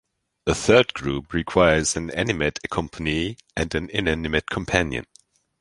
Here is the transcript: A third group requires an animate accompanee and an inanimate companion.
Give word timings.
A 0.47 0.55
third 0.55 0.95
group 0.95 1.31
requires 1.31 1.95
an 1.95 2.09
animate 2.09 2.57
accompanee 2.67 3.37
and 3.55 3.75
an 3.75 3.87
inanimate 3.91 4.49
companion. 4.49 5.05